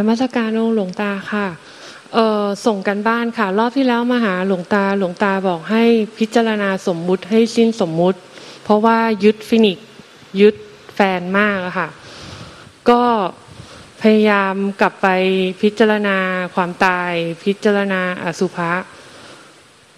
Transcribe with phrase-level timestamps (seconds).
[0.00, 1.46] นมัสการองค์หลวงตาค่ะ
[2.14, 5.84] เออส่งกันบ้านค่ะ รอบที่แล้วมาหาหลวงตาหลวงตาบอกให้
[6.18, 8.18] พิจารณาสมมุติให้สิ้นสมมุติ
[8.64, 9.78] เพราะว่ายึดฟินิก
[10.40, 10.54] ยึด
[10.94, 11.88] แฟนมากอะค่ะ
[12.90, 13.02] ก็
[14.02, 15.08] พยายามกลับไป
[15.62, 16.16] พิจารณา
[16.54, 17.12] ความตาย
[17.44, 18.72] พิจารณาอสุภะ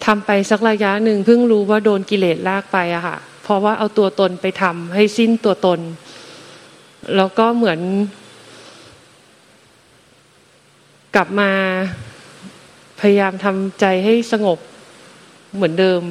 [0.05, 5.80] ทำไปสักระยะหนึ่งเพิ่งรู้ว่าโดนกิเลสลากไปอะค่ะ เพราะว่าเอาตัวตนไปทำให้สิ้นตัวตน
[7.16, 7.80] แล้วก็เหมือน
[11.14, 11.50] กลับมา
[13.00, 14.58] พยายามทำใจให้สงบ
[15.54, 16.02] เหมือนเดิม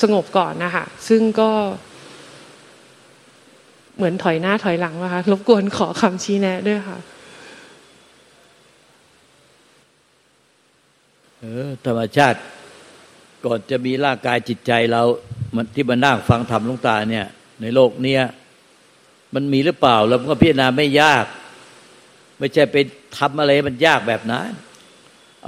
[0.00, 1.50] สงบก่อนนะคะซึ่งก็
[3.96, 6.98] เหมือนถอยหน้าถอยหลังนะคะรบกวนขอคำชี้แนะด้วยค่ะ
[11.38, 12.38] เออ ธรรมชาติ
[13.44, 15.02] ก่อนจะมีร่างกายจิตใจเรา
[15.54, 17.26] มันที่มานั่งฟังธรรมลุงตาเนี่ย
[17.60, 18.22] ในโลกเนี้ย
[19.34, 21.24] มันมีหรือเปล่าเราก็พิจารณาไม่ยาก
[22.38, 22.76] ไม่ใช่ไป
[23.18, 24.50] ทำอะไรมันยากแบบนั้น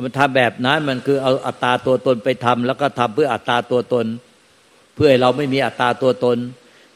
[0.05, 4.07] มันทำแบบนั้นมันคือเอาอัตตาตัวตนไปทำแล้วก็ทำเพื่ออัตตาตัวตน
[4.95, 6.39] เพื่อให้เราไม่มีอัตตาตัวตน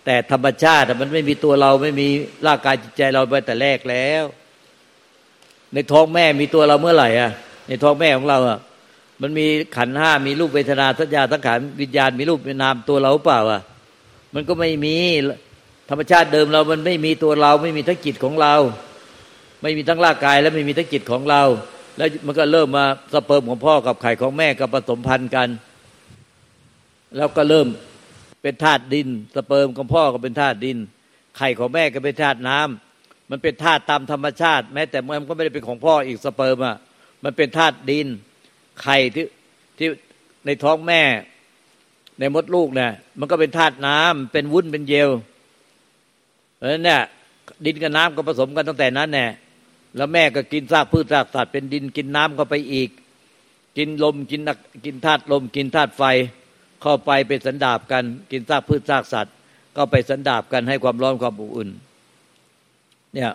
[0.04, 2.08] แต่ธรรมชาติมันไม่มีตัวเราไม่มี
[2.46, 4.24] ร่างกายจิตใจเราไปแต่แรกแล้ว
[5.74, 7.30] ในท้องแม่มีตัวเราเมื่อไหร่อะ
[7.68, 8.58] ในท้องแม่ของเราอะ
[9.22, 13.60] มันมีขันห้ามีรูปเวทนาสัญญาสังขารวิญญาณมีรูปนามตัวเราเปล่าอะ
[14.34, 14.96] มันก็ไม่มี
[15.88, 18.54] ธรรมชาติเดิมเรามันไม่มีตัวเราไม่มีทั้งจิตของเรา
[19.62, 21.42] ไม่มีทั้งร่างกาย และไม่มีทั้งจิตของเรา
[21.96, 25.48] แล้วมันก็เริ่มมาสเปิร์มของพ่อกับไข่ของแม่กับผสมพันธุ์กัน
[27.16, 27.68] แล้วก็เริ่ม
[28.42, 30.78] เป็นธาตุดิน สเปิร์มของพ่อก็เป็นธาตุดิน
[31.36, 36.76] ไข่ของแม่ก็เป็นธาตุน้ำมันเป็นธาตุตามธรรมชาติ แม้แต่มันก็ไม่ได้เป็นของพ่ออีกสเปิร์มอะ
[37.24, 38.06] มันเป็นธาตุดิน
[38.82, 39.24] ไข่ที่
[39.78, 39.88] ที่
[40.46, 41.02] ในท้องแม่
[42.18, 45.10] ในมดลูกเนี่ยมันก็เป็นธาตุน้ำเป็นวุ้นเป็นเยล
[46.56, 47.00] เพราะฉะนั้นเนี่ย
[47.64, 49.26] ดินกับน้ำก็ผสมกันตั้งแต่นั้นแน่
[49.96, 52.90] แล้วแม่ก็กินซากพืชซากสัตว์เป็นดินกินน้ำเข้าไปอีก
[53.76, 54.40] กินลมกิน
[54.84, 56.02] กินธาตุลม กินธาตุไฟ
[56.82, 59.34] เข้าไปเป็นสันดาบกันกินซากพืชซากสัตว์
[59.76, 61.68] ก็ไปสันดาบกันให้ความร้อนความอบอุ่น
[63.14, 63.32] เนี่ย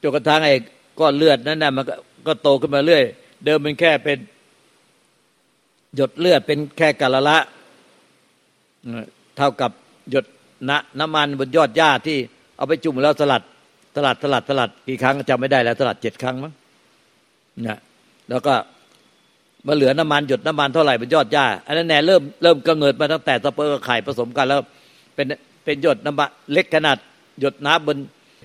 [0.00, 0.54] จนกระทั่งไอ้
[0.98, 1.84] ก้อนเลือดนั้นน่ะมัน
[2.26, 3.04] ก็โตขึ้นมาเรื่อย
[3.44, 4.18] เดิมมันแค่เป็น
[5.96, 7.38] หยดเลือดเป็นแค่กะละละ
[9.36, 9.70] เท่ากับ
[10.10, 10.24] หยด
[10.68, 12.18] น้ำน้ำมันบนยอดหญ้าที่
[12.56, 13.42] เอาไปจุ่มแล้วสลัด
[13.98, 16.52] สลัดสลัดสลัดกี่ครั้งจำไม่ได้แล้วสลัดเจ็ดครั้งมั้ง
[17.62, 17.78] เนี่ย
[18.30, 18.54] แล้วก็
[19.66, 24.60] มาเหลือน้ำมันหยดน้ำมันเท่าไหร่เป็นยอดหญ้าอันนั้นแน่เริ่มเริ่มกำเนิดมาตั้งแต่สเปอร์กับไข่ผสมกันแล้ว
[25.14, 25.26] เป็น
[25.64, 26.98] เป็นหยดน้ำมันเล็กขนาด
[27.40, 27.98] หยดน้ำบน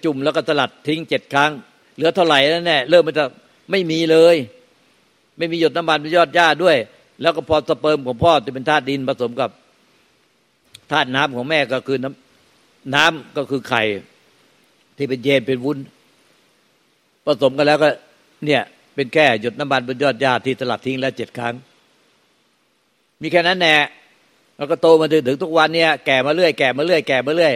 [0.06, 1.52] จุ่มแล้วก็สลัดทิ้งเจ็ดครั้ง
[1.96, 3.26] เหลือเท่าไหร่นั่นแน่เริ่มมันจะ
[3.72, 4.36] ไม่มีเลย
[5.38, 6.78] ไม่มีหยดน้ำมันเป็นยอดหญ้าด้วย
[7.22, 9.50] แล้วก็พอสเปิร์มของพ่อจะเป็นธาตุดินผสมกับ
[10.92, 13.84] ธาตุน้ำของแม่ก็คือน้ำน้ำก็คือไข่
[14.98, 15.78] ที่เป็นเย็นเป็นวุ้น
[17.26, 17.90] ผสมกันแล้วก็
[18.46, 18.62] เนี่ย
[18.96, 21.56] เป็นแค่หยดน้ำมันบนยอดหญ้าที่สลัดทิ้งแล้วเจ็ดครั้ง
[23.22, 23.76] มีแค่นั้นแน่
[24.58, 27.54] แล้วก็โตมาถึงถึงทุกวันเนี่ยแก่มาเรื่อยแก่มาเรื่อยแก่มาเรื่อย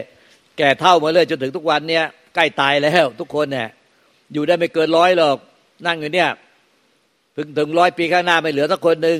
[0.57, 2.03] แก่เท่ามาเรื่อยจนถึงทุกวันเนี่ย
[2.35, 3.67] ใกล้ตายแล้ว ทุกคนเนี่ย
[4.33, 5.37] อยู่ได้ไม่เกินร้อยหรอก
[5.85, 6.29] นั่งอยู่เนี่ย
[7.35, 9.19] ถึงถึงร้อยปีข้างหน้าไม่เหลือสักคนหนึ่ง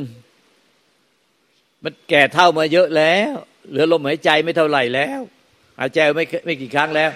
[1.84, 3.34] มันแก่เท่ามาเยอะแล้ว
[3.70, 5.20] เหลือลมหายใจไม่เท่าไหร่แล้ว
[5.80, 7.12] หายใจไม่ไม่กี่ครั้งแล้ว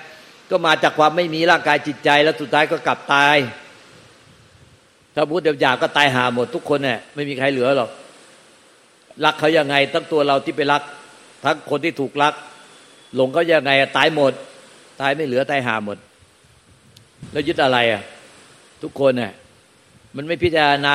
[0.51, 3.37] ก็มาจากความไม่มีร่างกายจิตใจ แล้วสุดท้ายก็กลับตาย
[5.15, 7.89] ถ้าพูดเดียวอยากก็ตายหาหมดทุกคนเนี่ยไม่มีใครเหลือหรอก
[9.25, 10.83] รักเขายังไงทั้งตัวเราที่ไปรัก
[11.43, 12.33] ทั้งคนที่ถูกรัก
[13.15, 14.33] หลงเขายังไงตายหมด
[15.01, 15.97] ตายไม่เหลือตายหาหมด
[17.31, 18.01] แล้วยึดอะไรอะ
[18.81, 19.31] ทุกคนเนี่ย
[20.15, 20.93] มันไม่พิจารณา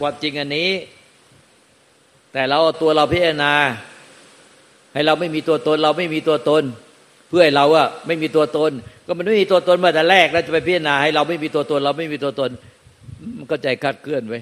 [0.00, 0.70] ความจริงอันนี้
[2.32, 3.52] แต่เราตัวเราพิจารณา
[4.92, 6.62] ให้เราไม่มีตัวตน เราไม่มีตัวตน
[7.28, 8.72] เพื่อให้เราอะไม่มีตัวตน
[9.06, 12.50] ก็มันไม่มีตัวตนมาแต่แรกแล้วจะไปพิจารณาให้เราไม่มีตัวตน เราไม่มีตัวตน
[13.38, 14.40] มันก็ใจคาดเคลื่อนไว้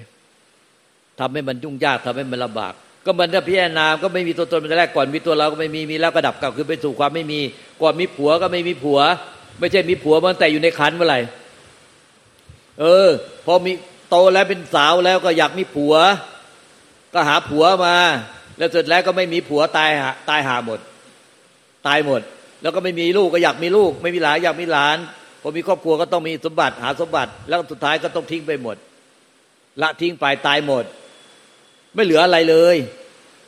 [1.19, 2.73] ทำให้มันยุ่งยากทำให้มันลำบาก
[3.05, 7.39] ก็มันถ้าพิจารณาก็ไม่มีตัวตนมันแรกก่อนมีตัวเราก็ไม่มีมีแล้วก็ดับกลับคือไปสู่ความไม่มี
[7.81, 8.99] ก่อนมีผัวก็ไม่มีผัว
[9.59, 11.19] ไม่ใช่มีผัวมันแต่อยู่ในขันเมื่อไหร่
[12.79, 13.09] เออ
[13.45, 13.71] พอมี
[14.09, 15.93] โตแล้วเป็นสาวแล้วก็อยากมีผัว
[17.13, 17.95] ก็หาผัวมา
[18.57, 20.79] แล้วสร็จแล้วก็ไม่มีผัวตายหาตายหาหมด
[21.87, 22.21] ตายหมด
[22.65, 24.97] แล้วก็ไม่มีลูกก็อยากมีลูก ไม่มีหลานอยากมีหลาน
[25.41, 28.75] พอมีครอบครัวก็ต้องมีสมบัติหาสมบัติ แล้วสุดท้ายก็ต้องทิ้งไปหมด
[29.81, 30.83] ละทิ้งไปตายหมด
[31.95, 32.75] ไม่เหลืออะไรเลย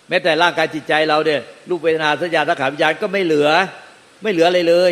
[0.10, 3.50] แม้แต่ร่างกายจิตใจเราเนี่ยรูปเวทนาสัญญาสังขารวิญญาณก็ไม่เหลือ
[4.24, 4.92] ไม่เหลืออะไรเลย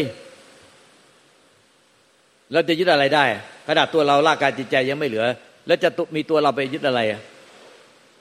[2.51, 3.25] เราจะยึดอะไรได้
[3.67, 5.25] ขนาดตัวเราร่างกายจิตใจยังไม่เหลือ
[5.67, 7.01] แล้วจะมีตัวเราไปยึดอะไร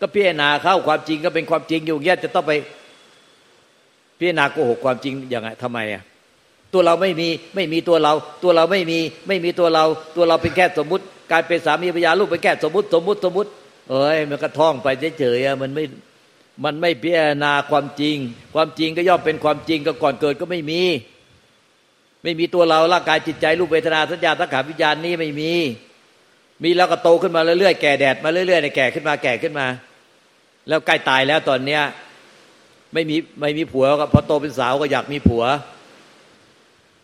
[0.00, 2.52] ก็พิจารณาเข้าความจริงก็เป็นความจริงอยู่เงี้ยจะต้องไป
[4.24, 6.02] พิจารณาโกหกความจริงอย่างไรทำไมอะ
[6.72, 8.12] ตัวเราไม่มีไม่มีตัวเรา
[8.42, 8.98] ตัวเราไม่มี
[9.28, 9.84] ไม่มีตัวเรา
[10.16, 13.50] ตัวเราเป็นแค่สมมุติ การเป็นสามีภรรยาลูกเป็นแค่สมมติสมมติสมมติ
[13.90, 14.88] เอ้ยมันก็ท่องไป
[15.18, 15.84] เฉยๆมันไม่
[16.64, 18.16] มันไม่พิจารณาความจริง
[18.54, 20.82] ความจริงก็ย่อมเป็นความจริงก็ก่อนเกิดก็ไม่มี
[22.22, 25.52] ไม่มีตัวเราร่างกายจิตใจรูปเวทนาสัญญาสังขารวิญญาณนี้ไม่มี
[26.62, 29.66] มีแล้วก็โตขึ้นมาเรื่อยๆแก่แดดมาเรื่อยๆในแก่ขึ้นมาแก่ขึ้นมา
[30.68, 31.82] แล้วใกล้ตายแล้วตอนเนี้ย
[32.94, 35.44] ไม่มีไม่มีผัวก็พอโตเป็นสาวก็อยากมีผัว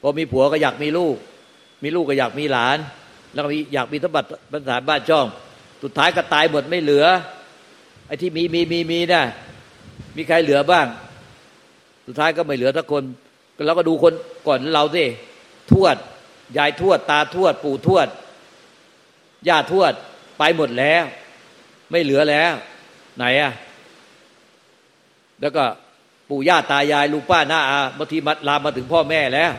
[0.03, 1.17] พอมีผัวก็อยากมีลูก
[1.83, 2.79] มีลูกก็อยากมีหลาน
[3.33, 5.27] แล้วก็อยากมีสมบัติบรรษาบ้านช่อง
[5.83, 7.07] สุดท้ายก็ตายหมดไม่เหลือ
[8.07, 9.23] ไอ้ที่มีมีมีมีนะ
[10.17, 10.87] มีใครเหลือบ้าง
[12.07, 13.05] สุดท้ายก็ไม่เหลือสักคน
[13.67, 14.13] เราก็ดูคน
[14.47, 15.05] ก่อนเราสิ
[15.71, 15.97] ทวด
[16.57, 18.09] ยายทวด ตาทวด ปู่ทวด
[19.49, 19.93] ย่าทวด
[20.39, 21.05] ไปหมดแล้ว
[21.91, 22.53] ไม่เหลือแล้ว
[23.17, 23.53] ไหนอะ
[25.41, 25.65] แล้วก็
[26.29, 29.51] ปู่ย่าตายายลุงป้าน้าอาบางทีมาลามมาถึงพ่อแม่แล้ว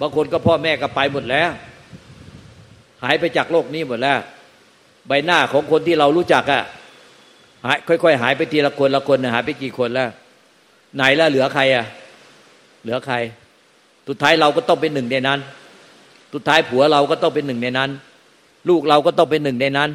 [0.00, 1.50] บางคนก็พ่อแม่ก็ไปหมดแล้ว
[3.02, 4.18] หายไปจากโลกนี้หมดแล้ว
[5.08, 6.62] ใบหน้าของคนที่เรารู้จักอะ
[7.64, 10.10] หายค่อยๆหายไปทีละคนละคนหายไปกี่คนแล้ว
[10.96, 11.86] ไหนล้วเหลือใครอะ
[12.82, 13.16] เหลือใคร
[14.08, 15.38] สุดท้ายเราก็ต้องเป็นหนึ่งในนั้น
[16.32, 17.90] สุดท้ายผัวเราก็ต้องเป็นหนึ่งในนั้น
[18.68, 19.90] ลูกเราก็ต้องเป็นหนึ่งในนั้น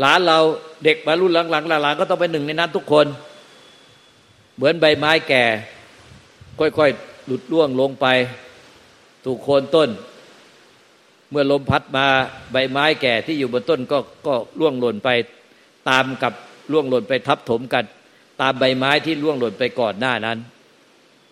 [0.00, 0.38] หลานเรา
[0.84, 3.06] เด็กมารุ่นหลังๆหลานก็ต้องเป็นหนึ่งในนั้นทุกคน
[4.60, 5.44] เหมือนใบไม้แก่
[6.58, 8.06] ค่อยๆหลุดร่วงลงไป
[9.24, 9.88] ถูกโคนต้น
[11.30, 12.06] เมื่อลมพัดมา
[12.52, 15.08] ใบไม้แก่ที่อยู่บนต้นก็ก็ร่วงหล่นไป
[15.90, 16.32] ตามกับ
[16.72, 17.84] ร่วงหล่นไปทับถมกัน
[18.40, 20.38] ตามใบไม้ที่ร่วงหล่นไปก่อนหน้านั้น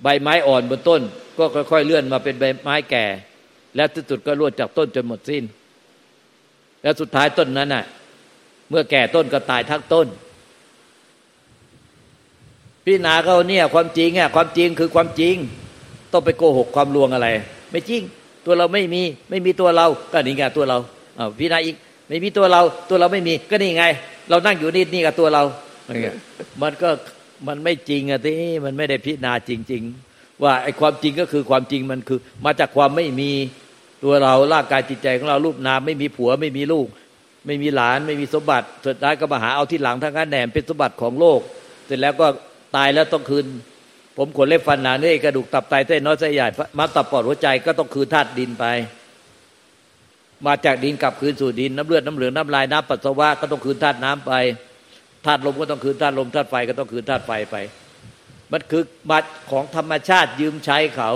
[0.02, 1.00] ใบไม้อ่อนบนต้น
[1.38, 3.04] ก็ค่อยๆเลื่อนมาเป็นใบไม้แก่
[3.76, 5.44] และที่สุดก็ร่วงจากต้นจนหมดสิ้น
[6.82, 7.84] แล้วสุดท้ายต้นนั้นน่ะ
[8.70, 10.06] เมื่อแก่ต้นก็ตายทั้งต้น
[12.88, 15.34] พี่นาเขาเนี่ยความจริงอะความจริงคือความจริง
[16.12, 17.28] ต้องไปโกหกความลวงอะไร
[17.70, 18.02] ไม่จริง
[18.46, 20.78] ตัวเราไม่มีไม่มีตัวเราก็นี่ไงตัวเรา
[21.18, 21.76] อ่าพี่นาอีก
[22.08, 23.84] ไม่มีตัวเราตัวเราไม่มีก็นี่ไง
[24.30, 25.42] เรานั่งอยู่นี่นี่กับตัวเรา
[26.62, 26.90] มันก็
[27.46, 29.82] มันไม่จริงอะที่มันไม่ได้พิจารณาจริง
[30.12, 33.30] ๆ ว่าไอ้ความจริงก็คือความจริงมันคือ มาจากความไม่มี
[34.04, 36.86] ตัวเราร่างกายจิตใจของเรารูปนามไม่มีผัวไม่มีลูก
[37.46, 41.40] ไม่มีหลานไม่มีสมบัติสุดท้ายก็มาหาเอาที่หลังทั้งนั้นแหนมเป็นสมบัติของโลก
[41.86, 42.26] เสร็จแล้วก็
[42.76, 43.46] ตายแล้วต้องคืน
[44.16, 46.46] ผมขนเล็บฟันหนาเนื้อกระดูกตับไตเส้นน้อยเส้นใหญ่
[46.78, 48.64] มาตับปอดหัวใจก็ต้องคืนธาตุดินไป
[50.46, 54.32] มาจากดินกลับคืนสู่ดินน้ำเลือดน้ำเหลืองน้ำลายน้ำปัสสาวะก็ต้องคืนธาตุน้ำไป
[55.26, 57.56] ธาตุลมก็ต้องคืนธาตุลมธาตุไฟก็ต้องคืนธาตุไฟไป
[58.52, 61.10] มันคือบัตรของธรรมชาติยืมใช้เขา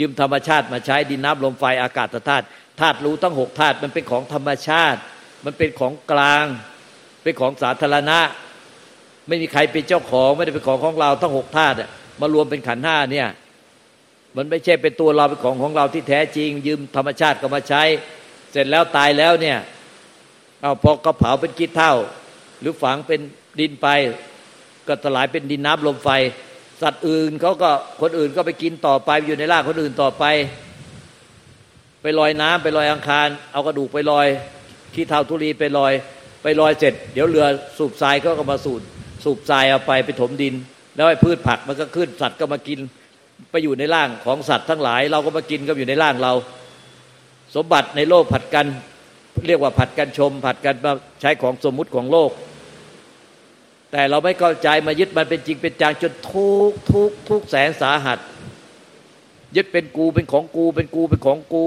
[0.00, 2.44] ยืมธรรมชาติมาใช้ดินน้ำลมไฟอากาศธาตุ
[2.80, 5.00] ธาตุรู้ตั้งหกธาตุมันเป็นของธรรมชาติ
[5.44, 6.46] มันเป็นของกลาง
[7.22, 8.18] เป็นของสาธารณะ
[9.28, 11.76] ไม่มีใครเป็นเจ้าของไม่ได้เป็นของของเราทั้งหกธาตุ
[12.20, 13.28] มารวมเป็นขันห้าเนี่ย
[14.36, 17.82] มันไม่ใช่เป็นตัวเราเป็นของของเราที่แท้จริง ยืมธรรมชาติก็มาใช้
[18.52, 19.58] เสร็จแล้วตายแล้วเนี่ย
[20.60, 21.94] เอาพอก็เผาเป็นกิจเท่า
[22.60, 23.20] หรือฝังเป็น
[23.60, 23.88] ดินไป
[24.88, 26.10] ก็สลายเป็นดินน้ำลมไฟ
[26.82, 27.70] สัตว์อื่นเขาก็
[28.00, 30.24] คนอื่นก็ไปกินต่อไปอยู่ในร่างคนอื่นต่อไป
[32.02, 34.26] ไปลอยน้ำไปลอยอังคาร เอากระดูกไปลอย
[34.94, 35.92] ขี้เท้าทุลีไปลอย
[36.42, 37.46] ไปลอยเสร็จ เดี๋ยวเรือ
[37.78, 38.82] สูบทรายก็ก็มาสูบ
[39.24, 40.54] สูบทรายเอาไปไปถมดิน
[40.94, 42.78] แล้วไอ้พืชผักมันก็ขึ้นสัตว์ก็มากิน
[43.50, 46.32] ไปอยู่ในร่างของสัตว์ทั้งหลาย เราก็มากินก็อยู่ในร่างเรา
[47.54, 48.66] สมบัติในโลกผัดกัน
[49.48, 52.30] เรียกว่าผัดกันชม ผัดกันมาใช้ของสมมุติของโลก
[53.90, 58.18] แต่เราไม่เข้าใจมายึดมันเป็นจริงเป็นจังจนทุกทุกทุกแสนสาหัส
[59.56, 61.66] ยึดเป็นกูเป็นของกูเป็นกูเป็นของกู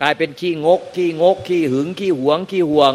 [0.00, 2.92] กลายเป็นขี้งกขี้งกขี้หึงขี้หวงขี้ห่วง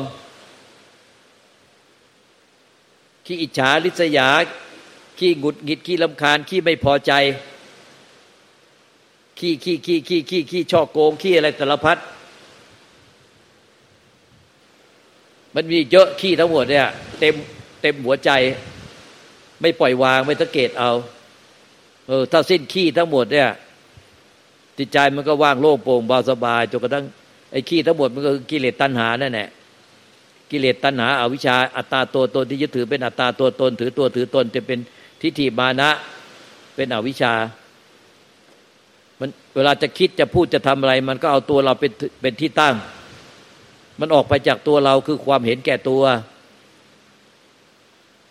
[3.31, 4.29] ขี้อิจฉาริษยา
[5.19, 7.11] ขี้หงุดหงิดขี้ลำคาญ ขี้ไม่พอใจ
[9.39, 11.97] ขี้ขี้ขี้ขี้ขี้ขี้ช่อโกง ขี้อะไรสารพัด
[15.55, 16.87] มันมีเยอะขี้ทั้งหมดเนี่ย
[17.19, 17.35] เต็ม
[17.81, 18.31] เต็มหัวใจ
[19.61, 20.91] ไม่ปล่อยวางไม่สังเกตเอา
[22.07, 23.49] เออ ถ้าสิ้นขี้ทั้งหมดเนี่ย
[24.77, 27.05] จิตใจมันก็ว่างโล่งโปร่งเบาสบายจนกระทั่ง
[27.51, 29.49] ไอ้ขี้ทั้งหมดมันก็คือกิเลสตัณหานั่นแหละ
[30.51, 34.79] กิเลสตัณหาอาวิชชาอัตตาตัวตนที่ยึดถือเป็นอัตตาตัวตน ถือตัวถือตนจะเป็น
[35.21, 35.89] ทิฏฐิมานะ
[36.75, 37.33] เป็นอวิชชา
[39.19, 41.91] มันเวลาจะคิดจะพูดจะทำอะไร มันก็เอาตัวเราเป็น
[42.21, 42.75] เป็นที่ตั้ง
[43.99, 46.03] มันออกไปจากตัวเราคือความเห็นแก่ตัว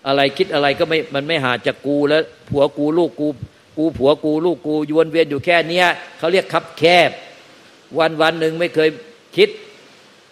[0.07, 3.29] อะไรคิดอะไรก็ไม่มันไม่หาจากกูแล้วผัวกูลูกกู
[3.77, 5.87] กูผัวกูลูกกูยวนเวียนอยู่แค่เนี้ย
[6.19, 7.11] เขาเรียกคับแคบ
[7.99, 8.89] วันวันหนึ่งไม่เคย
[9.37, 9.49] คิด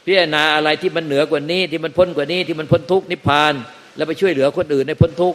[0.06, 3.54] พิจารณาอะไรที่มันเหนือกว่านี้ ที่มันพ้นกว่านี้ที่มันพ้นทุกนิพพาน
[3.96, 5.34] แล้วไปช่วยเหลือคนอื่นในพ้นทุก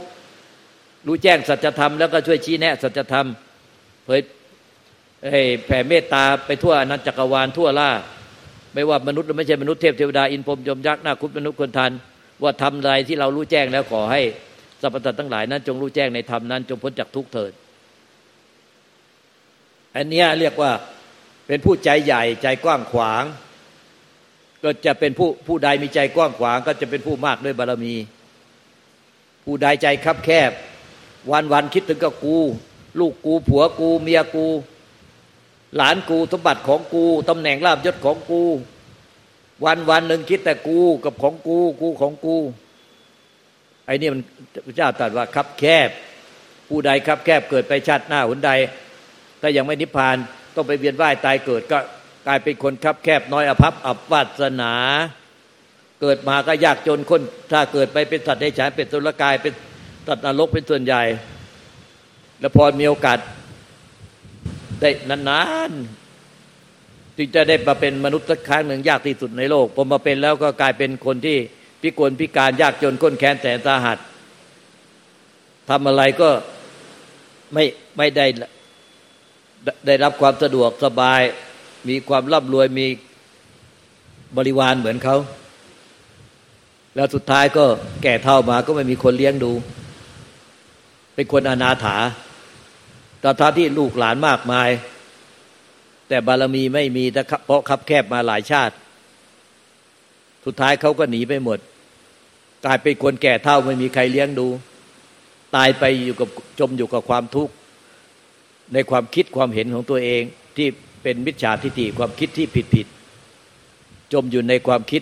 [1.07, 3.27] รู้แจ้งสัจธรรมแล้วก็ช่วยชี้แนะสัจธรรม
[4.05, 4.21] เผย
[5.65, 7.91] แผ่เมตตาไปทั่วอนันตจักรวาลทั่วล่า
[8.73, 11.91] ไม่ว่ามนุษย์หรือไม่ใช่มนุษย์เทพเทวดาอินพรมยมยักษ์นาคุปมนุษย์คนทัน
[12.43, 14.21] ว่าทำอะไรที่เรารู้แจ้งแล้วขอให้
[14.81, 17.51] สรรพสัตว์ทั้งหลายนั้น จงรู้แจ้งในธรรมนั้น จงพ้นจากทุกเถิด
[19.95, 20.71] อันนี้เรียกว่า
[21.47, 23.23] เป็นผู้ใจใหญ่ใจกว้างขวาง
[24.63, 27.95] ก็จะเป็นผู้ผู้ใดมีใจกว้างขวาง ก็จะเป็นผู้มากด้วยบารมี
[29.45, 30.51] ผู้ใดใจคับแคบ
[31.31, 32.37] วันวันคิดถึงกับกู
[32.99, 34.45] ลูกกูผัวกู เมียกู
[35.75, 38.41] หลานกูสมบัติของกูตำแหน่งลาบยศของกู
[39.65, 42.37] วันวันหนึ่งคิดแต่กูกับของกูกูของกู
[43.85, 44.21] ไอ้นี่มัน
[44.65, 45.89] พระเจ้าตรัสว่าคับแคบ
[46.69, 48.51] ผู้ใดคับแคบเกิดไปชาติหน้าหนใด
[49.41, 50.17] ถ้ายังไม่นิพพาน
[50.55, 51.79] ต้องไปเวียนว่ายตายเกิดก็
[52.27, 54.73] กลายเป็นคนคับแคบน้อยอภัพอับวาสนา
[56.01, 59.53] เกิดมาก็ยากจนคน ถ้าเกิดไปเป็นสัตว์ในฉายเป็นตุลกายเป็น
[60.07, 61.03] สัตัดนรกเป็นส่วนใหญ่
[62.39, 63.19] แล้วพอมีโอกาส
[64.81, 71.37] ได้นานๆจึงจะได้มาเป็นมนุษย์สักครั้งหนึ่งยากที่สุดในโลกพอมาเป็นแล้วก็กลายเป็นคนที่
[71.81, 73.97] พิกลพิการยากจนก้นแค้นแสนสาหัส
[75.69, 76.29] ทำอะไรก็
[77.53, 77.63] ไม่
[77.97, 78.25] ไม่ได้
[79.85, 81.21] ได้รับความสะดวกสบาย
[81.89, 82.87] มีความร่ำรวยมี
[84.37, 85.17] บริวารเหมือนเขา
[86.95, 87.65] แล้วสุดท้ายก็
[88.03, 89.51] แก่เท่ามาก็ไม่มีคนเลี้ยงดู
[91.15, 91.97] เป็นคนอนาถา
[93.23, 94.69] ตอนท้าที่ลูกหลานมากมาย
[96.07, 97.03] แต่บารมีไม่มี
[97.45, 98.75] เพราะคับแคบมาหลายชาติ
[100.45, 101.59] สุดท้ายเขาก็หนีไปหมด
[102.65, 104.47] กลายเป็นคนแก่เท่าไม่มีใครเลี้ยงดู
[105.55, 107.53] ตายไปอยู่กับจมอยู่กับความทุกข์
[108.73, 110.21] ในความคิดความเห็นของตัวเอง
[110.57, 110.67] ที่
[111.03, 112.87] เป็นมิจฉาทิฏฐิความคิดที่ผิดผิด
[114.13, 115.01] จมอยู่ในความคิด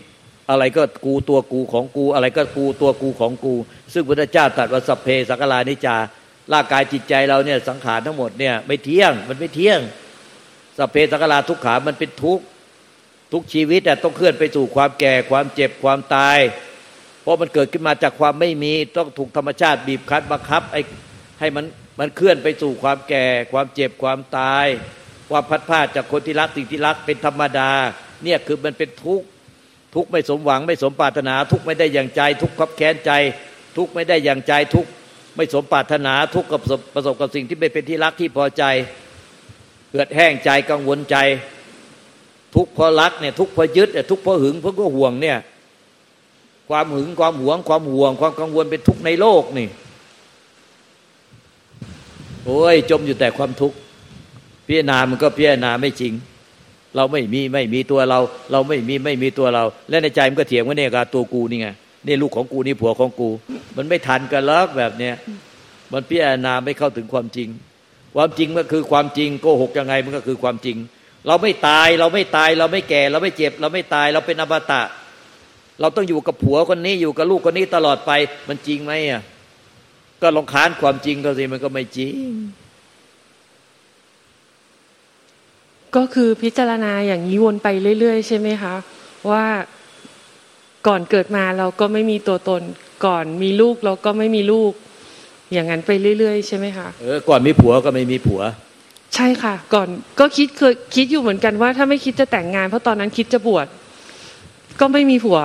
[0.50, 3.54] อะไรก็กูตัวกูของกู อะไรก็กูตัวกูของกู
[3.94, 5.96] ซึ่งพระเจ้าตรัสว่าสัพเพสักลานิจา
[6.54, 9.80] ร่างกายจิตใจเราเนี่ยสังขารทั้งหมดเนี่ยไม่เที่ยงมันไม่เที่ยง
[10.78, 12.40] สัพเพสักลาทุกขามันเป็นทุก
[13.34, 16.38] ทุกชีวิตแต่ต้องเคลื่อนไปสู่ความแก่ความเจ็บความตาย
[17.22, 20.82] เพราะมันเกิดขึ้นมาจากความไม่มีต้องถูกธรรมชาติบีบคั้นบังคับไอ้
[21.40, 21.66] ให้มัน
[22.00, 24.66] มันเคลื่อนไปสู่ความแก่ความเจ็บความตาย
[25.30, 27.70] ความพัดพาจากคนที่รักสิ่งที่รักเป็นธรรมดา
[28.24, 29.26] เนี่ยคือมันเป็นทุกข์
[29.96, 33.12] ทุกข์ไม่สมหวังไม่สมปรารถนา ทุกข์ไม่ได้อย่างใจ ทุกข์ขับแค้นใจ
[33.78, 34.90] ทุกข์ไม่ได้อย่างใจทุกข์
[35.36, 36.62] ไม่สมปรารถนาทุกข์กับ
[36.94, 38.64] ประสบกับสิ่งที่ไม่เป็นที่รักที่พอใจ
[39.92, 41.18] เกิดแห้งใจกังวลใจ
[42.56, 45.38] ทุกข์เพราะรักเนี่ยทุกข์เพราะยึดทุกข์เพราะหึงเพราะก็ห่วงเนี่ย
[46.70, 49.68] ความหึงความหวง ความห่วง ความกังวลเป็นทุกข์ในโลกนี่
[52.46, 53.78] โอ้ยจมอยู่แต่ความทุกข์
[54.70, 56.14] พิจารณามันก็พิจารณาไม่จริง
[56.96, 58.20] เราไม่มีไม่มีตัวเรา
[58.52, 61.68] เราไม่มีไม่มีตัวเรา และในใจมันก็เถียงว่าเนี่ยกตัวกูนี่ไง
[62.06, 63.30] นี่ลูกของกูนี่ผัวของกู
[63.78, 65.16] มันไม่ทันกันแล้วแบบเนี้ย
[65.94, 67.50] มันพิจารณาไม่เข้าถึงความจริง
[68.16, 70.78] ความจริงมันคือความจริงโกหกยังไงมันก็คือความจริง
[71.28, 74.82] เราไม่ตายเราไม่ตายเราไม่แก่ เราไม่เจ็บ เราไม่ตายเราเป็นอมตะ
[75.80, 78.12] เราต้องอยู่กับผัวคนนี้อยู่กับลูกคนนี้ตลอดไป
[78.48, 79.22] มันจริงไหมอะ
[80.22, 82.16] ก็ลองค้านความจริงก็สิมันก็ไม่จริง
[85.96, 87.68] ก็คือพิจารณาอย่างนี้วนไป
[88.00, 88.74] เรื่อย ๆ ใช่ไหมคะ
[89.32, 89.46] ว่า
[90.88, 92.62] ก่อนเกิดมาเราก็ไม่มีตัวตน
[93.06, 94.72] ก่อนมีลูกเราก็ไม่มีลูก
[95.54, 98.42] อย่างนั้นไปเรื่อย ๆ ใช่ไหมคะเออก่อนมีผัวก็ไม่มีผัว
[99.16, 99.88] ใช่ค่ะ ก่อน
[100.20, 103.68] ก็คิดเคยคิดอยู่เหมือนกันว่าถ้าไม่คิดจะแต่งงาน เพราะตอนนั้นคิดจะบวช
[104.80, 105.40] ก็ไม่มีผัว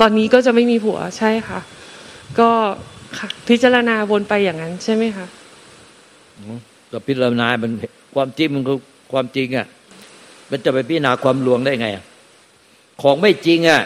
[0.00, 1.60] ตอนนี้ก็จะไม่มีผัวใช่ค่ะ
[2.38, 2.50] ก็
[3.18, 5.26] ค่ะพิจารณาวนไปอย่างนั้นใช่ไหมคะ
[6.92, 7.72] ก็พิจารณามัน
[8.14, 8.78] ความจริงมันคือ
[9.12, 9.66] ความจริงอะ
[10.50, 11.88] มันจะไปพิจารณาความลวงได้ไง
[13.02, 13.82] ของไม่จริงอะ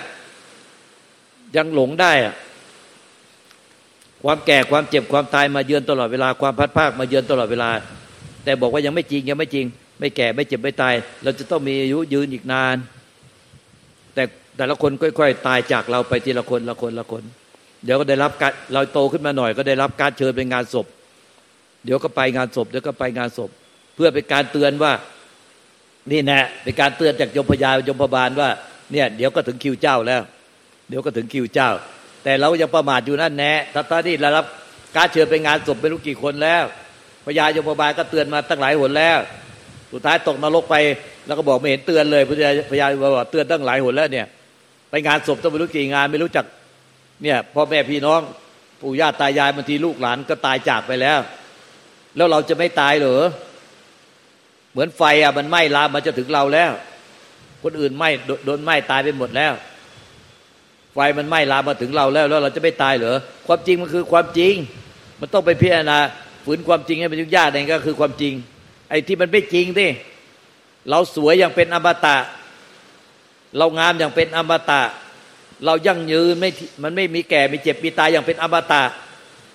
[1.56, 2.34] ยังหลงได้อะ
[4.24, 7.70] ความแก่ความเจ็บความตายมาเยือนตลอดเวลาความพัดภาคมาเยือนตลอดเวลา
[8.44, 9.66] แต่บอกว่ายังไม่จริงยังไม่จริง
[10.00, 12.76] ไม่แก่ไม่เจ็บไม่ตาย เราจะต้องมีอายุยืนอีกนาน
[14.14, 14.22] แต่
[14.56, 17.22] แต่ละคนค่อย ๆ ตายจากเราไปทีละคนละคนละคน
[17.84, 20.86] เดี๋ยวก็ได้รับการเราโตขึ้นมาหน่อย ก็ได้รับการเชิญไปงานศพ
[21.84, 23.50] เดี๋ยวก็ไปงานศพเดี๋ยวก็ไปงานศพ
[23.94, 24.92] เพื่อเป็นการเตือนว่า
[26.10, 28.48] นี่แน่เป็นการเตือนจากยมพยายมพบาลว่า
[28.92, 30.22] เนี่ยเดี๋ยวก็ถึงคิวเจ้าแล้ว
[30.88, 31.70] เดี๋ยวก็ถึงคิวเจ้า
[32.24, 34.46] แต่เรายังประมาทอยู่นั่นแน่ถ้าตอนนี้เรารับ
[34.96, 36.64] การเชิญไปงานศพไม่รู้กี่คนแล้ว
[37.26, 39.18] พญายมพบาลก็เตือนมาตั้งหลายหนแล้ว
[39.92, 40.76] สุดท้ายตกนรกไป
[41.26, 44.26] แล้วก็บอกไม่เห็นเตือนเลยพญาพญายมพบาลเตือนตั้งหลายหนแล้วเนี่ย
[44.90, 46.44] ไปงานศพต้องไม่รู้กี่งานไม่รู้จัก
[47.22, 48.20] เนี่ยพ่อแม่พี่น้อง
[48.80, 51.18] ปู่ย่าตายายบางทีลูกหลานก็ตายจากไปแล้ว
[52.16, 53.22] แล้วเราจะไม่ตายเหรอ
[54.74, 56.72] เหมือนไฟอะมันไหม้ลามมันจะถึงเราแล้ว
[57.62, 58.08] คนอื่นไหม้
[58.44, 59.52] โดนไหม้ตายไปหมดแล้ว
[60.94, 63.16] ไฟมันไหม้ลามมาถึงเราแล้ว แล้วเราจะไม่ตายเหรอ
[63.46, 64.54] ความจริงมันคือความจริง
[65.20, 65.98] มันต้องไปพิจารณา
[66.44, 68.32] ฝืนความจริงให้มันยุ่งยากเองก็คือความจริง
[68.90, 69.90] ไอ้ที่มันไม่จริงที่
[70.90, 72.16] เราสวยอย่างเป็นอมตะ
[73.58, 74.82] เรางามอย่างเป็นอมตะ
[75.64, 76.50] เรายั่งยืนไม่
[76.82, 78.82] มันไม่มีแก่มีเจ็บมีตายอย่างเป็นอมตะ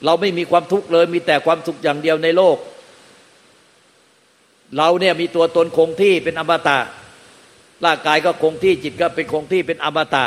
[0.06, 2.58] เราไม่มีความทุกข์เลยมีแต่ความสุขอย่างเดียวในโลก
[4.78, 6.80] เราเนี่ยมีตัวตนคงที่เป็นอมตะ
[7.86, 10.26] ร่างกายก็คงที่จิตก็เป็นคงที่เป็นอมตะ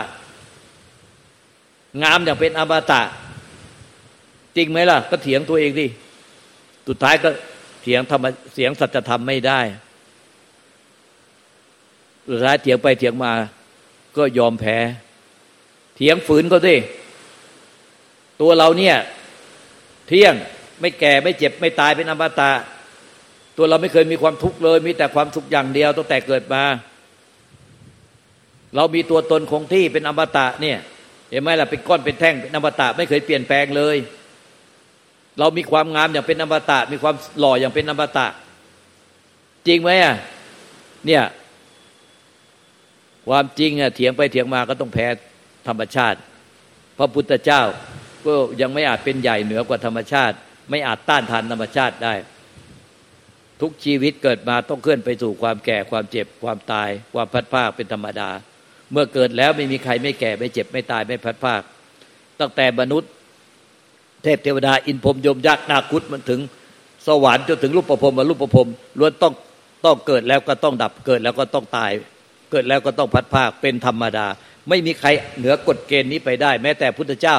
[2.03, 3.03] งามอย่างเป็นอมตะ
[4.57, 5.87] จริงไหมล่ะ ก็เถียงตัวเองดิ
[6.89, 7.31] สุดท้ายก็
[7.83, 9.61] เถียงธรรมเสียงสัจธรรมไม่ได้
[12.29, 13.33] สุดท้ายเถียงไปเถียงมา
[14.17, 14.77] ก็ยอมแพ้
[15.97, 16.77] เถียงฝืนก็ดิ
[18.41, 18.97] ตัวเราเนี่ย
[20.09, 20.35] เที่ยง
[20.81, 22.51] ไม่แก่ไม่เจ็บไม่ตายเป็นอมตะ
[23.57, 26.63] ตัวเราไม่เคยมีความทุกข์เลย มีแต่ความสุขอย่างเดียวตั้งแต่เกิดมา
[28.77, 30.79] เรามีตัวตนคงที่เป็นอมตะเนี่ย
[31.31, 33.97] เห็นไหมล่ะเป็นก้อนเป็นแท่งเป็นอมตะไม่เคยเปลี่ยนแปลงเลย
[35.39, 38.27] เรามีความงามอย่างเป็นอมตะ มีความหล่ออย่างเป็นอมตะ
[39.67, 40.15] จริงไหมอะ
[41.07, 41.25] เนี่ย
[43.29, 45.07] ความจริงอะเถียงไปเถียงมาก็ต้องแพ้
[45.69, 46.19] ธรรมชาติ
[46.99, 47.63] พระพุทธเจ้า
[48.25, 50.37] ก็ยังไม่อาจเป็นใหญ่เหนือกว่าธรรมชาติ
[50.71, 52.15] ไม่อาจต้านทานธรรมชาติได้
[53.63, 58.31] ทุกชีวิตเกิดมาต้องเคลื่อนไปสู่ความแก่ความเจ็บความตาย ความพัดภาคเป็นธรรมดา
[58.93, 61.63] เมื่อเกิดแล้วไม่มีใครไม่แก่ไม่เจ็บไม่ตายไม่พัดภาค
[62.41, 63.11] ตั้งแต่มนุษย์
[64.23, 66.41] เทพเทวดาอินพรมยมยักษ์นาคุตมันถึง
[67.07, 69.33] สวรรค์จนถึงรูปประพรมมารูปประพรมล้วนต้อง
[69.85, 71.91] ต้องเกิดแล้วก็ต้องดับเกิดแล้วก็ต้องตาย
[72.51, 74.27] เกิดแล้วก็ต้องพัดภาคเป็นธรรมดา
[74.69, 77.37] ไม่มีใครเหนือกฎเกณฑ์นี้ไปได้ แม้แต่พุทธเจ้า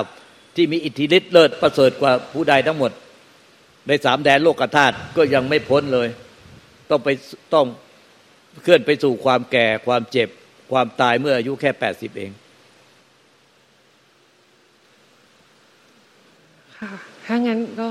[0.56, 2.92] ที่มีอิทธิฤทธิ์เลิศประเสริฐกว่าผู้ใดทั้งหมด
[3.88, 6.08] ในสามแดนโลกธาตุก็ยังไม่พ้นเลย
[6.90, 7.10] ต้องไป
[7.54, 7.66] ต้อง
[8.64, 10.30] เคลื่อนไปสู่ความแก่ความเจ็บ
[10.72, 12.32] ความตายเมื่ออายุแค่แปดสิบเอง
[16.78, 16.92] ค่ะ
[17.26, 17.88] ถ้างั้นก็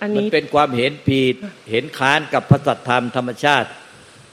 [0.00, 1.34] อันนี้มันเป็นความเห็นผิด
[1.70, 3.68] เห็นค้านกับพระสัตธรรมธรรมชาติ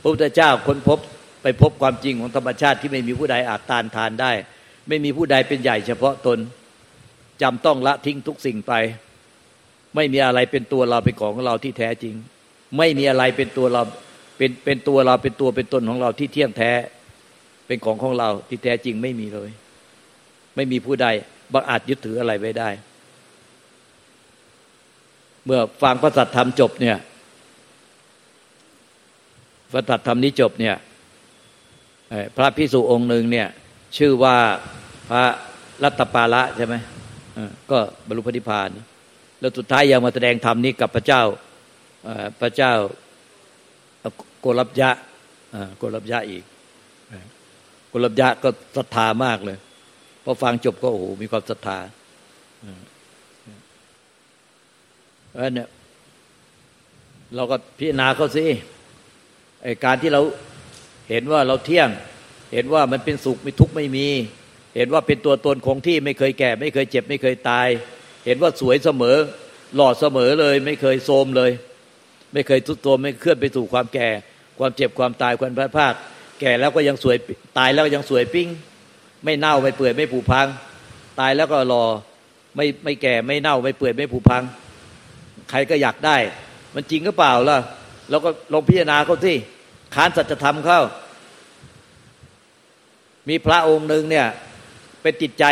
[0.01, 0.99] พระพุทธเจ้าค้นพบ
[1.43, 4.31] ไปพบความจริงของธรรมชาติที่ไม่มีผู้ใดอาจตานทานได้
[4.87, 6.37] ไม่มีผู้ใดเป็นใหญ่เฉพาะตน
[7.41, 8.73] จำต้องละทิ้งทุกสิ่งไป
[9.95, 12.15] ไม่มีอะไรเป็นตัวเราเป็นของเราที่แท้จริง
[12.77, 13.81] ไม่มีอะไรเป็นตัวเรา
[14.37, 16.71] เป็นเป็นตัวเราเป็นตัวเป็นตนของเราที่เที่ยงแท้
[17.67, 19.49] เป็นของของเราที่แท้จริงไม่มีเลย
[20.55, 21.07] ไม่มีผู้ใด
[21.53, 22.69] บังอาจยึดถืออะไรไว้ได้
[25.45, 26.97] เมื่อฟังพระสัทธรรมจบเนี่ย
[29.71, 30.75] พระสัทธรรมนี้จบเนี่ย
[32.37, 33.47] พระพิสุองค์หนึ่งเนี่ย
[33.97, 34.37] ชื่อว่า
[35.09, 35.23] พระ
[35.83, 36.75] รัตปาละใช่ไหม
[37.71, 38.69] ก็บรรลุพระนิพพาน
[39.39, 41.21] แล้วสุดท้ายยังมาแสดงธรรมนี้กับพระเจ้า
[42.41, 42.73] พระเจ้า
[44.39, 44.91] โกรบยะ
[45.77, 46.43] โกรบยะอีก
[47.89, 49.57] โกรบยะก็ศรัทธามากเลย
[50.23, 51.79] พอฟังจบก็โอ้โหมีความศรัทธา
[55.35, 55.67] เออเนี่ย
[57.35, 58.45] เราก็พิจารณาเขาสิ
[59.63, 60.21] ไอการที่เรา
[61.09, 61.89] เห็นว่าเราเที่ยง
[62.53, 64.07] เห็นว่ามันเป็นสุขไม่ทุกข์ไม่มี
[64.75, 67.67] เห็นว่าเป็นตัวตนคงที่ไม่เคยแก่ ไม่เคยเจ็บ ไม่เคยตาย
[68.29, 69.17] เห็นว่าสวยเสมอ
[69.75, 71.51] หล่อเสมอเลย ไม่เคยโทมเลย
[72.33, 74.09] ไม่เคยทุกตัวไม่เคลื่อนไปสู่ความแก่
[74.59, 75.93] ความเจ็บความตายความพลาดพลาด
[76.41, 77.15] แก่แล้วก็ยังสวย
[77.57, 78.47] ตายแล้วก็ยังสวยปิ้ง
[79.23, 80.47] ไม่เน่าไม่เปื่อยไม่ผุพัง
[81.19, 81.83] ตายแล้วก็รอ
[82.55, 84.43] ไม่ไม่แก่ไม่เน่าไม่เปื่อยไม่ผุพัง
[85.49, 86.17] ใครก็อยากได้
[86.75, 87.57] มันจริงก็เปล่าล่ะ
[88.09, 89.35] แล้วก็ลองพิจารณาเขาที่
[89.95, 90.81] ค้านสัจธรรมเข้า
[93.29, 94.27] มีพระองค์หนึ่งเนี่ย
[95.01, 95.45] เป็นจิตใจ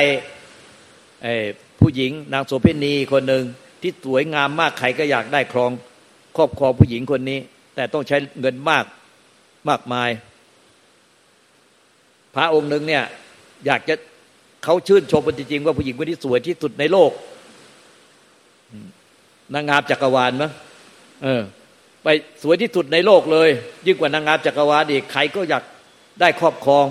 [1.88, 3.44] ผู้หญิง นางโสเภณีคนหนึ่ง
[3.82, 5.72] ที่สวยงามมากใครก็อยากได้ครอง
[6.38, 7.40] ครอบครองผู้หญิงคนนี้
[7.76, 8.86] แต่ต้องใช้เงินมาก
[9.70, 10.10] มากมาย
[12.36, 13.04] พระองค์หนึ่งเนี่ย
[13.66, 13.96] อยากจะ
[14.64, 17.12] เขาชื่นชมจริงๆว่าผู้หญิงคนที่สวยที่สุดในโลก
[19.54, 20.52] นางงามจักรวาลมั้ง
[21.24, 21.42] เออ
[22.04, 22.08] ไป
[22.44, 23.50] สวยที่สุดในโลกเลย
[23.86, 25.64] ยิ่งกว่านางงามจักรวาลอีกใครก็อยาก
[26.22, 26.86] ได้ครอบครอง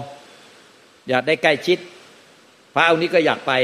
[1.09, 1.78] อยากได้ใกล้ชิด
[2.74, 3.54] พระองค์นี้ก็อยากไป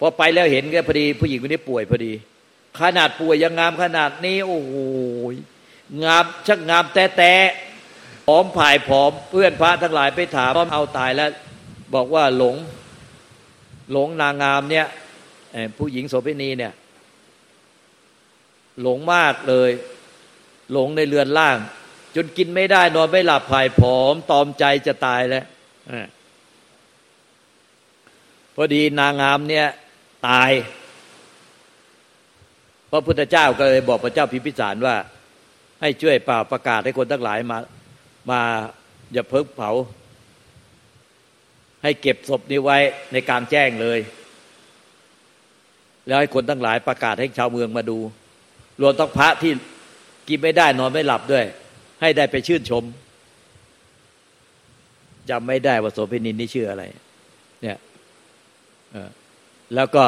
[0.00, 2.12] พอไปแล้วเห็นแค่พอดี ผู้หญิงคนนี้ป่วยพอดี
[2.80, 4.74] ขนาดป่วยยังงามขนาดนี้ โอ้โห
[6.04, 7.32] งามชักงามแต่แต่
[8.26, 11.30] ผอมผายผอมเพื่อนพระทั้งหลายไปถามเอาตายแล้ว
[11.94, 12.56] บอกว่าหลง
[13.92, 14.86] หลงนางงามเนี่ย
[15.78, 16.72] ผู้หญิงโสเภณีเนี่ย
[18.82, 19.70] หลงมากเลย
[20.72, 21.58] หลงในเรือนล่าง
[22.14, 25.44] จนกินไม่ได้นอนไม่หลับผายผอม ตอมใจจะตายแล้ว
[28.54, 29.66] พอดีนางงามเนี่ย
[30.28, 30.50] ตาย
[32.90, 34.96] พระพุทธเจ้าก็เลยบอกพระเจ้าพิพิสารว่า
[35.80, 37.58] ให้ช่วยเป่าประกาศให้คนทั้งหลายมา
[38.30, 38.40] มา
[39.12, 39.70] อย่าเพิกเผา
[41.82, 42.78] ให้เก็บศพนี้ไว้
[43.12, 43.98] ในกลางแจ้งเลย
[46.06, 47.98] แล้วให้คนทั้งหลายประกาศให้ชาวเมืองมาดู
[48.80, 49.52] รวมทั้งพระที่
[50.28, 51.44] กินไม่ได้นอนไม่หลับด้วย
[52.00, 52.84] ให้ได้ไปชื่นชม
[55.30, 56.82] จำไม่ได้ว่าโสเภณีนี่ชื่ออะไร
[57.62, 57.76] เนี่ย
[59.74, 60.04] แล้วก็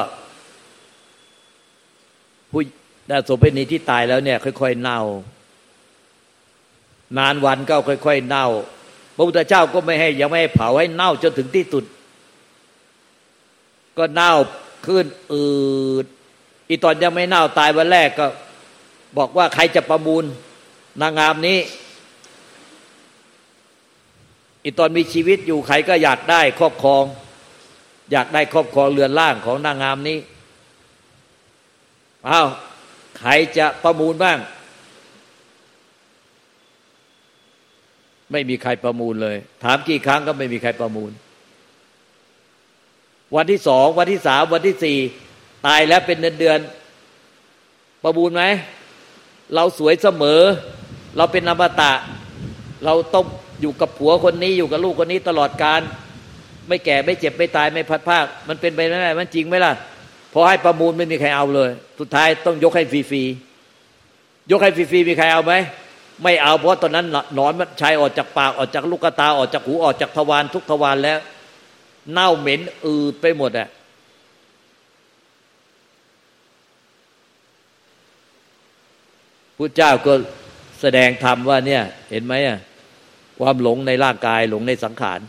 [2.50, 2.62] ผู้
[3.10, 5.00] ดาโสเภณีที่ตายแล้วเนี่ย ค่อยๆเน่า
[7.18, 8.46] นานวันก็ค่อยๆเน่า
[9.16, 11.84] พระพุทธเจ้าก็ไม่ให้ยังไม่ให้เผาให้เน่าจนถึงที่สุด
[13.98, 14.32] ก็เน่า
[14.86, 15.44] ขึ้นอื
[16.04, 16.06] ด
[16.68, 18.26] อีตอนยังไม่เน่าตายวันแรกก็
[19.18, 20.24] บอกว่าใครจะประมูล
[21.00, 21.58] นางงามนี้
[24.62, 27.04] อีตอนมีชีวิตอยู่ใครก็อยากได้ครอบครอง
[28.10, 30.18] อยากได้ครอบครองเรือนร่างของนางงามนี้
[32.26, 32.42] เอา
[33.18, 34.38] ใครจะประมูลบ้าง
[38.32, 41.10] ไม่มีใครประมูลเลย ถามกี่ครั้งก็ไม่มีใครประมูล
[43.36, 44.98] วันที่สองวันที่สามวันที่สี่
[45.66, 46.58] ตายแล้วเป็นเดือนเดือน
[48.02, 48.42] ประมูลไหม
[49.54, 50.40] เราสวยเสมอ
[51.16, 51.92] เราเป็นอมตะ
[52.84, 53.24] เราต้อง
[53.60, 55.80] อยู่กับผัวคนนี้อยู่กับลูกคนนี้ตลอดการ
[56.68, 59.72] ไม่แก่ไม่เจ็บไม่ตายไม่พัดภาค มันเป็นไปไม่ได้มันจริงไหมล่ะ
[60.32, 61.70] พอให้ประมูลไม่มีใครเอาเลย
[62.00, 65.54] สุดท้ายต้องยกให้ฟรีๆยกให้ฟรีๆมีใครเอาไหม
[66.22, 71.18] ไม่เอาเพราะตอนนั้นหนอนมันชายออกจากปากออกจากลูกตาออกจากหูออกจากทวารทุกทวารแล้ว
[72.12, 73.68] เน่าเหม็นอืดไปหมดอะ
[79.56, 80.12] พุทธเจ้าก็
[80.80, 82.58] แสดงธรรมว่าเนี่ย เห็นไหมอะ
[83.38, 85.20] ความหลงในร่างกายหลงในสังขาร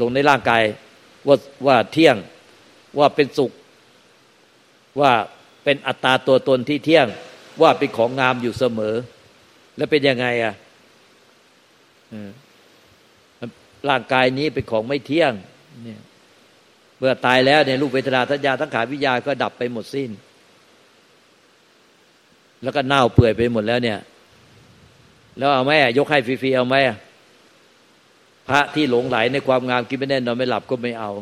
[0.00, 0.62] ลงในร่างกาย
[1.26, 2.16] ว่าว่าเที่ยง
[2.98, 3.52] ว่าเป็นสุข
[5.00, 5.12] ว่า
[5.64, 7.06] เป็นอัตตาตัวตนที่เที่ยง
[7.62, 8.94] ว่าเป็นของงามอยู่เสมอ
[9.76, 10.54] แล้วเป็นยังไงอะ
[13.88, 15.32] ร่างกายนี้เป็นของไม่เที่ยง
[15.84, 16.00] เนี่ย
[16.98, 20.10] เมื่อตายแล้วเนี่ยรูปเวทนาสัญญาทั้งขาวิญญาก็ดับไปหมดสิ้น
[22.62, 23.98] แล้วก็เน่าเปื่อยไปหมดแล้วเนี่ย
[25.38, 26.76] แล้วเอาไหมยกให้ฟรีๆเอาไหม
[28.48, 31.12] พระที่หลงไหลในความงามกินไม่แน่นอนไม่หลับก็ไม่เอา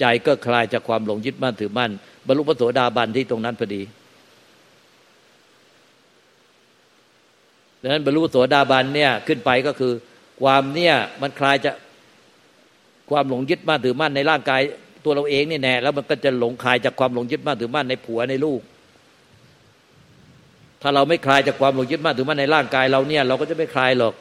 [0.00, 1.90] ใจก็คลายจากความหลงยึดมั่นถือมั่น
[2.26, 3.82] บรรลุพระโสดาบันที่ตรงนั้นพอดี
[7.82, 9.92] ดังนั้นบรรลุโสดาบันเนี่ยขึ้นไปก็คือ
[10.42, 11.72] ความเนี่ยมันคลายจะ
[13.10, 14.60] ความหลงยึดมั่นถือมั่นในร่างกาย
[15.04, 18.60] ตัวเราเองนี่แน่แล้วมันก็จะหลงคลายจากความหลงยึดมั่นถือมั่นในผัวในลูก
[20.82, 24.14] ถ้าเราไม่คลายจากความหลงยึดมั่นถือมั่นในร่างกายเราเนี่ย เราก็จะไม่คลายหรอก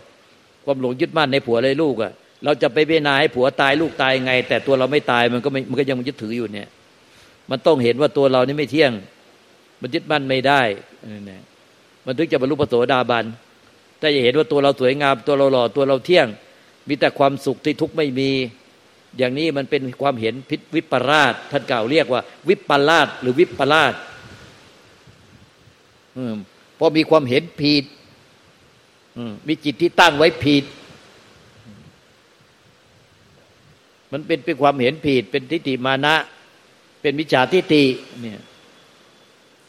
[0.68, 2.12] ความหลงยึดมั่นในผัวในลูกอะ่ะ
[2.44, 6.68] เราจะไปเบนาให้ผัวตายลูกตายไง แต่ตัวเราไม่ตายมันก็ไม่มันก็ยังยึดถืออยู่เนี่ย
[7.50, 8.92] มันต้องเห็นว่าตัวเรานี่ไม่เที่ยง
[9.82, 10.62] มันยึดมั่นไม่ได้
[11.30, 11.40] นี่
[12.06, 13.26] มันถึงจะบรรลุปโสดาบัน
[14.00, 16.28] ถ้าจะเห็นว่าตัวเราสวยงามตัวเราหล่อตัวเราเที่ยง
[16.88, 18.32] มีแต่ความสุขที่ทุกข์ไม่มี
[19.18, 23.94] อย่างนี้มันเป็นความเห็นพิษวิปราชท่านกล่าวเรียกว่า วิปลาสหรือวิปลาส
[26.80, 27.84] พอมีความเห็นผิด
[29.48, 30.64] มีจิตที่ตั้งไว้ผิด
[34.12, 36.16] มันเป็นเป็นความเห็นผิด เป็นทิฏฐิมานะ
[37.02, 37.84] เป็นมิจฉาทิฏฐิ
[38.22, 38.42] เนี่ย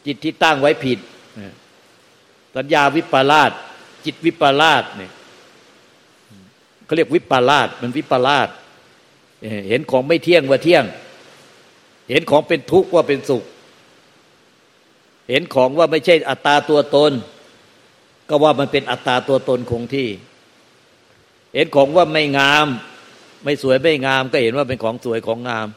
[0.05, 0.99] จิตที่ตั้งไว้ผิด
[2.55, 3.51] สัญญาวิปลาส
[4.05, 5.11] จิตวิปลาสเนี่ย
[6.85, 8.49] เขาเรียกวิปลาสมันวิปลาส
[9.67, 10.83] เห็นของไม่เที่ยงว่าเที่ยง
[12.09, 13.43] เห็นของเป็นทุกข์ว่าเป็นสุข
[15.29, 17.11] เห็นของว่าไม่ใช่อัตตาตัวตน
[18.29, 20.09] ก็ว่ามันเป็นอัตตาตัวตนคงที่
[21.53, 22.67] เห็นของว่าไม่งาม
[23.43, 25.67] ไม่สวยไม่งาม ก็เห็นว่าเป็นของสวยของงาม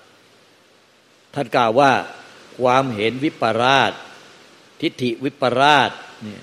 [1.35, 1.91] ท่านกล่าวว่า
[2.61, 3.93] ความเห็นวิปราช
[4.81, 5.91] ทิฏฐิวิปราช
[6.23, 6.43] เนี่ย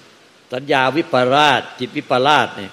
[0.53, 2.71] สัญญาวิปราช จิตวิปราชเนี่ย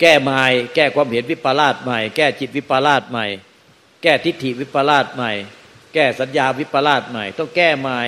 [0.00, 3.26] แก้ใหม่แก้ความเห็นวิปราชใหม่ แก้จิตวิปราชใหม่
[4.02, 5.32] แก้ทิฏฐิวิปราชใหม่
[5.94, 8.00] แก้สัญญาวิปราชใหม่ ต้องแก้ใหม่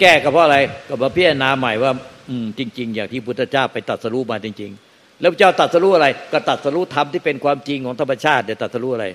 [0.00, 1.92] แก้ก็เพราะอะไรก็มาพิจารณาใหม่ว่า
[2.28, 9.06] อืมจริง ๆ อย่างที่พุทธเจ้าไปตัดสรู้มาจริง ๆ แล้วเจ้าตัดสรู้อะไร ก็ตัดสรู้ธรรมที่เป็นความจริงของธรรมชาติเดี๋ยวตัดสรู้อะไร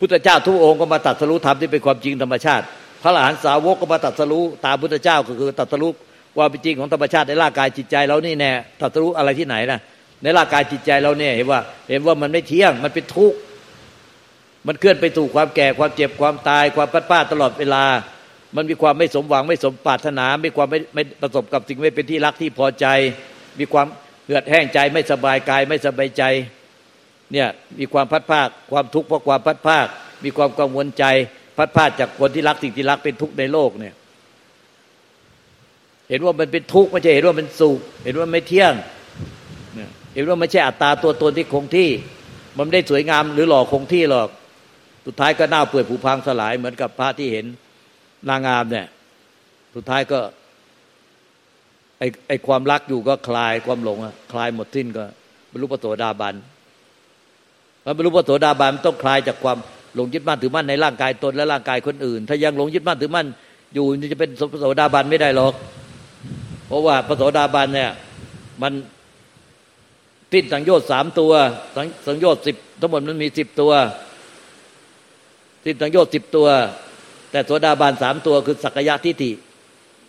[0.00, 2.64] พุทธเจ้าทุกองค์ก็มาตัดสรู้ธรรมที่เป็นความจริงธรรมชาติ
[3.02, 5.90] พระหลานสาวกก็มาตัดสรู้ตามพุทธเจ้าก็คือตัดสรู้
[6.36, 9.80] ความเป็นจริงของธรรมชาติในร่างกายจิตใจเรานี่แน่ตัดสรู้อะไรที่ไหนนะ
[10.22, 13.38] ในร่างกายจิตใจเราเนี่ยเห็นว่า เห็นว่ามันไม่เที่ยงมันเป็นทุกข์
[14.66, 17.84] มันเคลื่อนไปสู่ความแก่ความเจ็บความตายความปัดป้าตลอดเวลา
[18.56, 22.86] มันมีความไม่สมหวังไม่สมปรารถนา มีความไม่ไม่ประสบกับสิ่งไม่เป็นที่รักที่พอใจ
[23.58, 23.86] มีความ
[24.24, 26.22] เหือดแห้งใจไม่สบายกายไม่สบายใจ
[27.32, 27.48] เนี่ย
[27.78, 29.86] มีความพัดภาคความทุกข์เพราะความพัดภาค
[30.24, 31.04] มีความกังวลใจ
[31.56, 33.94] พัดภาคจากคนที่รักสิ่งที่รักเป็นทุกข์ในโลกเนี่ย
[36.10, 38.74] เห็นว่ามันเป็นทุกข์ไม่ใช่เห็นว่ามันสุขเห็นว่าไม่เที่ยง
[40.14, 41.88] เห็นว่าไม่ใช่อัตตาตัวตนที่คงที่
[42.56, 44.28] มันไม่ได้สวยงามหรือหล่อคงที่หรอก
[45.06, 47.46] สุดท้ายก็เน่าเปื่อยผุพังสลายเหมือนกับพระที่เห็น
[48.28, 48.86] นางงามเนี่ย
[49.74, 50.20] สุดท้ายก็
[51.98, 55.04] ไอไอความรักอยู่ก็คลายความหลงอะคลายหมดสิ้นก็
[55.50, 56.34] บรรลุปโสดาบัน
[57.84, 59.58] พอบรรลุปโสดาบันมันต้องคลายจากความ
[59.94, 63.26] หลงยึดมั่นถือมั่นในร่างกายตนและร่างกายคนอื่น ถ้ายังหลงยึดมั่นถือมั่น
[63.74, 65.54] อยู่จะเป็นปโสดาบันไม่ได้หรอก
[66.66, 67.90] เพราะว่าปโสดาบันเนี่ย
[68.62, 68.72] มัน
[70.32, 71.32] สิ้นสังโยชน์สามตัว
[72.06, 73.72] สังโยชน์สิบทั้งหมดมันมีสิบตัว
[75.64, 76.48] สิ้นสังโยชน์สิบตัว
[77.30, 79.30] แต่โสดาบันสามตัวคือสักยะทิฏฐิ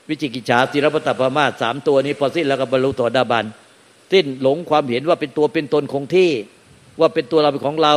[0.10, 3.46] วิจิกิจฉาสีรพตปมาสสามตัวนี้พอสิ้นแล้วก็บรรลุโสดาบัน
[4.12, 6.32] สิ้นหลงความเห็นว่าเป็นตัวเป็นตนคงที่
[7.00, 7.96] ว่าเป็นตัวเราเป็นของเรา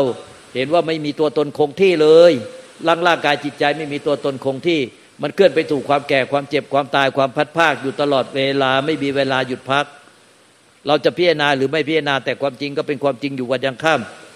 [0.55, 2.33] เห็นว่าไม่มีตัวตนคงที่เลย
[2.87, 4.81] ร่างร่างกายจิตใจไม่มีตัวตนคงที่
[5.23, 9.87] มันเคลื่อนไปสู่ความแก่ความเจ็บความตายความพัดภาคอยู่ตลอดเวลาไม่มีเวลาหยุดพัก
[10.87, 14.28] เราจะพิจารณาหรือไม่พิจารณาแต่ความจริงก็เป็นความจริงอยู่วันยังค่ำ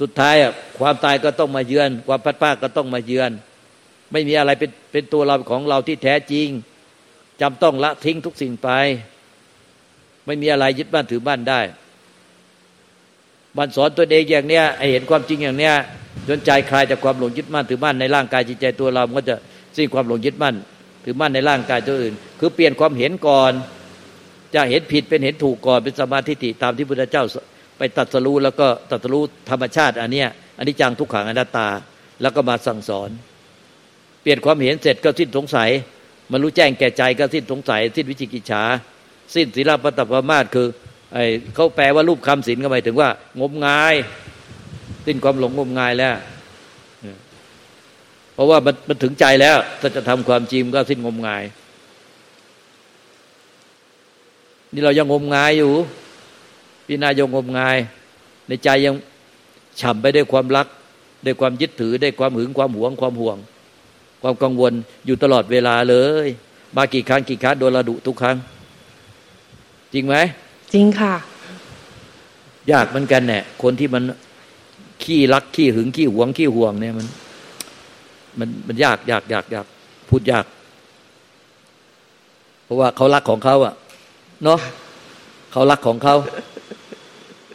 [0.00, 3.30] สุดท้ายอะความตายก็ต้องมาเยือน ความพัดภาก็ต้องมาเยือน
[4.12, 6.48] ไม่มีอะไรเป็นเป็นตัวเราของเราที่แท้จริง
[7.40, 8.68] จำต้องละทิ้งทุกสิ่งไป
[10.26, 11.60] ไม่มีอะไรยึดบ้านถือบ้านได้
[13.58, 15.74] มันสอนตัวเองอย่างเนี้ยเห็นความจริงอย่างเนี้ย
[16.28, 19.36] จนใจคลายจากความหลงยึดมั่นถือมั่นในร่างกายจิตใจตัวเรา มันก็จะ
[19.76, 20.54] สิ้นความหลงยึดมั่น
[21.04, 23.52] ถือมั่นในร่างกายตัวอื่น คือเปลี่ยนความเห็นก่อน
[24.54, 26.32] จะเห็นผิดเป็นเห็นถูกก่อนเป็นสมาธิ
[26.62, 27.24] ตามที่พุทธเจ้า
[27.80, 31.68] ไปตัดสรู้แล้วก็ตัดสรู้ธรรมชาติ อันเนี้ยอันนี้จังทุกขังอนัตตา
[32.22, 33.10] แล้วก็มาสั่งสอน
[34.22, 35.70] เปลี่ยนความเห็นเสร็จก็สิ้นสงสัย
[36.32, 38.62] มันรู้แจ้งแก่ใจก็สิ้นสงสัย สิ้นวิจิกิจฉา
[39.34, 40.68] สิ้นศีลปตปมาทคือ
[41.12, 43.08] ไอ้เขาแปลว่ารูปคำศีลก็หมายถึงว่า
[43.40, 43.94] งมงาย
[45.06, 46.14] สิ้นความหลงงมงายแล้ว
[48.34, 51.44] เพราะว่ามันมันถึงใจแล้วถ้าจะทำความจริงก็สิ้นงมงาย
[54.72, 55.72] นี่เรายังงมงายอยู่
[56.92, 57.78] พี่นายงงมงาย
[58.48, 58.94] ในใจยัง
[59.80, 60.66] ฉ่ำไปด้วยความรัก
[61.26, 63.36] ด้วยความยึดถือด้วยความหึงความหวงความห่วง
[64.22, 64.72] ความกังวล
[65.06, 66.28] อยู่ตลอดเวลาเลย
[66.76, 68.36] มากี่ครั้งกี่ครั้งโดนระดุทุกครั้ง
[69.92, 70.16] จริงไหม
[70.72, 71.14] จริงค่ะ
[72.72, 74.02] ยากเหมือนกันเนี่ยคนที่มัน
[75.02, 77.06] ขี้รักขี้หึงขี้หวงขี้ห่วงเนี่ยมัน
[78.38, 79.66] มันมันยากยากยากยาก
[80.08, 80.46] พูดยาก
[82.64, 83.74] เพราะว่าเขารักของเขาอะ
[84.44, 84.60] เนาะ
[85.52, 86.16] เขารักของเขา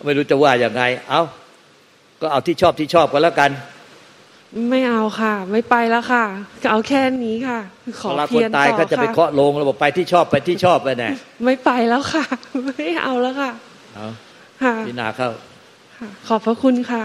[0.05, 1.21] ไม่รู้จะว่าอย่างไง เอา
[2.21, 3.51] ก็เอาที่ชอบที่ชอบกันแล้วกัน
[4.69, 6.23] ไม่เอาค่ะ ไม่ไปแล้วค่ะ
[6.71, 7.59] เอาแค่นี้ค่ะ
[8.01, 11.09] ขอเวลาคเพีนยรตายต่อก็จะไปค่ะเคาะโลงแล้วบอกไปที่ชอบไปที่ชอบไปแน่
[11.43, 12.23] ไม่ไปแล้วค่ะ
[12.65, 13.51] ไม่เอาแล้วค่ะ
[13.95, 14.07] เอา
[14.63, 15.29] ค่ะพิจารณาเข้า
[15.97, 17.03] ค่ะขอบพระคุณค่ะ